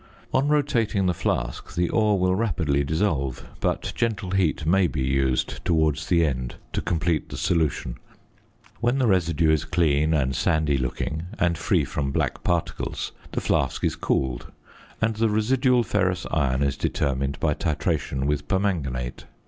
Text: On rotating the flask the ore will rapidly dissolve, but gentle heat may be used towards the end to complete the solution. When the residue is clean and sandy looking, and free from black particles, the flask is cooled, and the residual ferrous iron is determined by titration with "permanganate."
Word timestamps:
On 0.33 0.47
rotating 0.47 1.05
the 1.05 1.13
flask 1.13 1.75
the 1.75 1.87
ore 1.89 2.17
will 2.17 2.33
rapidly 2.33 2.83
dissolve, 2.83 3.45
but 3.59 3.93
gentle 3.95 4.31
heat 4.31 4.65
may 4.65 4.87
be 4.87 5.03
used 5.03 5.63
towards 5.63 6.07
the 6.07 6.25
end 6.25 6.55
to 6.73 6.81
complete 6.81 7.29
the 7.29 7.37
solution. 7.37 7.97
When 8.79 8.97
the 8.97 9.05
residue 9.05 9.51
is 9.51 9.63
clean 9.63 10.11
and 10.15 10.35
sandy 10.35 10.79
looking, 10.79 11.27
and 11.37 11.55
free 11.55 11.85
from 11.85 12.11
black 12.11 12.43
particles, 12.43 13.11
the 13.33 13.41
flask 13.41 13.83
is 13.83 13.95
cooled, 13.95 14.47
and 14.99 15.17
the 15.17 15.29
residual 15.29 15.83
ferrous 15.83 16.25
iron 16.31 16.63
is 16.63 16.77
determined 16.77 17.39
by 17.39 17.53
titration 17.53 18.25
with 18.25 18.47
"permanganate." 18.47 19.25